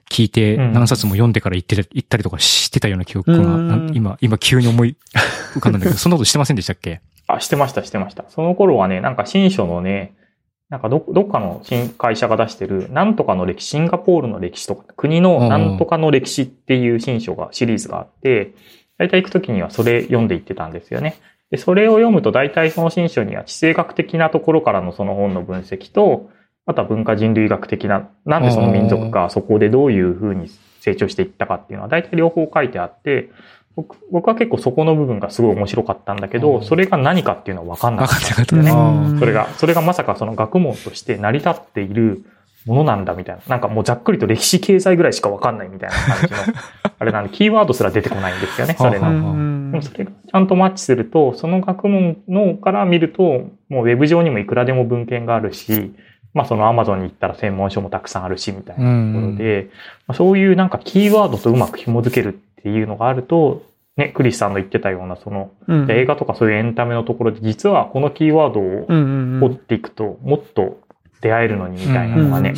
[0.09, 4.95] 聞いてうん何冊も読んでから行ってた、行ったりとかしてたような記憶が、今、今急に思い
[5.53, 7.01] 浮かんだんだけど、そんなことしてませんでしたっけ？
[7.27, 8.25] あ、してました、してました。
[8.29, 10.15] その頃はね、なんか新書のね、
[10.69, 18.53] なんかど、どっかの新会社が出してる、なんとかの歴史、シンガポールの歴史とか、国のなんとかの歴史っていう新書が、シリーズがあって、
[18.97, 21.15] 大体行くときにはそれ読んでいってたんですよね。
[21.51, 26.29] で、それを読むと大体その新書には地政学的なところからのその本の分析と、
[26.69, 30.49] あとは文化人類学的な、なんでその民族がそこでどういうふうに
[30.81, 33.31] 成長していったかっていうのは大体両方書いてあって、
[33.75, 39.19] 僕僕は結構そこの部分がすごい面白かったんだけうど、んそれが何かっていうのは分かんなかった分かってなかったよね。
[39.19, 42.23] それが、それがまさかその学問として成り立っている
[42.67, 43.41] ものなんだみたいな。
[43.47, 46.55] なんかもうざっくりと歴史経済ぐらいしか分かんないみたいな感じの、
[46.99, 49.09] あれなんで、キーワードすら出てこないんですよね、それうの。
[49.33, 53.23] んでもそれがちゃんとマッチすると、その学問のから見ると、
[53.69, 55.93] もうウェブ上にもいくらでも文献があるし、
[56.33, 59.69] まあそのアマゾンに行ったら専門書もたくさんあるし、みたいなところで、
[60.07, 63.63] まあそういうなんかキーワードとうまく紐づけるっていうのがあると、
[63.99, 65.91] ね、クリスさんの言ってたような、その、うん。
[65.91, 69.39] 映画とかそういうエンタメのところで、実はこのキーワードをうんうんうん。
[69.41, 70.79] 掘っていくと、もっと
[71.19, 72.53] 出会えるのにみたいなのがね、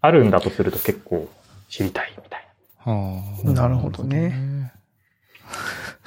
[0.00, 1.28] あるんだとすると結構
[1.68, 2.46] 知りたいみたい
[2.78, 3.50] はあ。
[3.50, 4.72] なるほどね。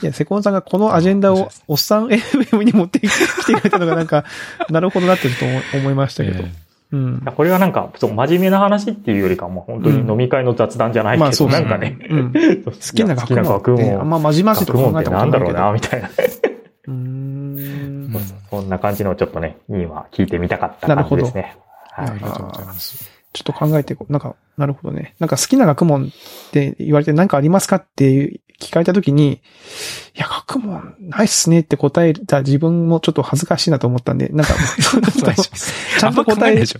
[0.01, 3.09] いや、セコンさんがこのアジェンダをおっさん FM に持ってき
[3.45, 4.25] てくれたのがなんか、
[4.69, 6.43] なるほどなってちょっと思思いましたけど。
[6.43, 7.31] えうんな。。
[7.31, 12.33] これはなんか、そう、真面目な話っていうよりかも、本当に飲み会の雑談じゃないけど、まあそうなんかね、うん。
[12.63, 16.09] 好好きな学問って、あんままじまじと学問って考えたことなんだろうな、みたいな。
[16.87, 16.95] うーん。
[16.95, 21.55] うんそんな感じのをちょっとね、今聞いてみたかった感じですね。
[21.91, 23.09] はいありがとうございます。
[23.33, 24.11] ちょっと考えていこう。
[24.11, 25.15] なんか、なるほどね。
[25.19, 26.11] なんか好きな学問
[26.47, 34.53] って言われて何かありますかって聞かれたときに、いや、学問ないっすねって答えた自分もちょっと恥ずかしいなと思ったんで、なんか、
[35.99, 36.79] ちゃんと答えでしょ。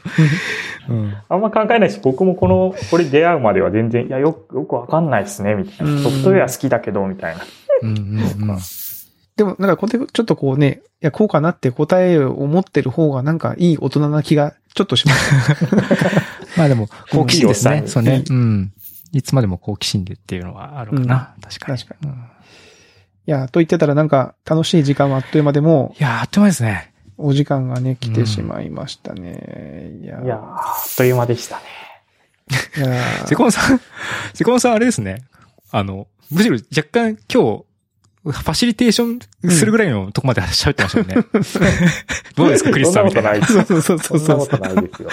[0.89, 1.13] うん。
[1.29, 6.01] あんま考えないし、僕もこの、これ出会うまでは全然、いや、よく、よくわかんないですね、みたいうんな。
[6.03, 7.43] ソフトウェア好きだけど、みたいな。
[7.81, 8.59] うんうんうん。
[9.37, 15.55] でも、なんかちょっとこうね、いや、こうかなって答えを持ってる方がなんかいい大人な気がちょっとしました。
[16.59, 17.83] まあでも、好奇心ですね。
[17.85, 18.25] そうね。
[18.29, 18.73] うん。
[19.11, 21.35] いつまでも好奇心でっていうのはあるかな。
[21.41, 21.77] 確かに。
[21.77, 22.11] 確かに。
[22.11, 26.93] いや、と言ってたらなんか楽しい時間はあっという間でもいやー、あっという間ですね。
[27.17, 29.99] うお時間がね、来てしまいましたね。
[30.01, 31.61] いや、いやー、あっという間でしたね。
[32.77, 33.79] いやセコンさん、
[34.33, 35.23] セコンさんあれですね。
[35.71, 37.65] あの、むしろ若干今日、
[38.23, 41.15] ファシリテーションするぐらいのとこまで喋ってましたよね。
[42.35, 43.45] どうですか、クリスさんみたいな。
[43.45, 43.83] そんなことないです。
[43.83, 45.09] そうそうそうそうそんなことないですよ。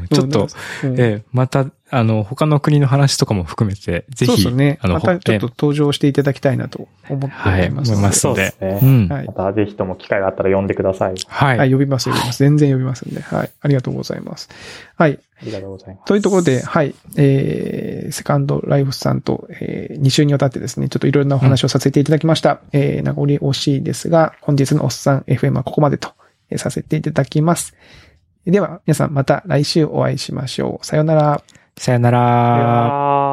[0.00, 0.48] う んちょっと、
[0.84, 4.78] うんええ、また、あの、他の国の話とかも含めて、ぜひ、そうですね。
[4.80, 7.92] あの、またちょっとえ登場していただきたいなと思っておはい、ります。
[7.92, 8.50] 思いますので。
[8.50, 9.08] そうですねうん。
[9.08, 11.14] はいまたぜひとも機会があったら呼んでください。
[11.26, 11.58] はい。
[11.58, 12.38] はい、呼びます、呼びます。
[12.38, 13.20] 全然呼びますんで。
[13.20, 13.50] はい。
[13.60, 14.48] ありがとうございます。
[14.96, 15.18] はい。
[15.42, 16.06] ありがとうございます。
[16.06, 16.94] というところで、はい。
[17.16, 22.60] えー、セカンドライフさんと、えー、2週にわたってですね、ちょっといろいろなお話をさせていただきました。
[22.72, 26.10] えー、名残惜しいですが、本日のおっさん FM はここまでと、
[26.50, 27.74] えーさせていただきます。
[28.44, 30.86] では、皆さんまた来週お会いしましょう。
[30.86, 31.42] さようなら。
[31.80, 33.29] さよなら。